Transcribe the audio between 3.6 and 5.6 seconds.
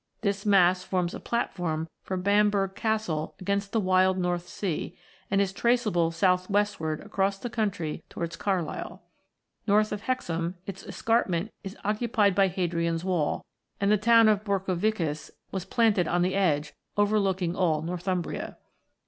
the wild North Sea, and is